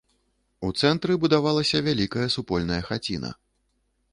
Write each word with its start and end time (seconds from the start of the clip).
У 0.69 0.69
цэнтры 0.83 1.17
будавалася 1.25 1.81
вялікая 1.89 2.25
супольная 2.37 2.81
хаціна. 2.89 3.31